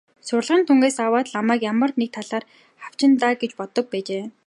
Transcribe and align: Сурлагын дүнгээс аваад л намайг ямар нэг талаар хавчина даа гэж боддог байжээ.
Сурлагын 0.27 0.65
дүнгээс 0.67 0.97
аваад 1.05 1.25
л 1.29 1.35
намайг 1.37 1.61
ямар 1.71 1.91
нэг 1.99 2.09
талаар 2.17 2.43
хавчина 2.81 3.15
даа 3.21 3.33
гэж 3.41 3.51
боддог 3.59 3.85
байжээ. 3.91 4.23